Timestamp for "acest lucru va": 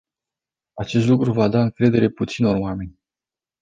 0.73-1.47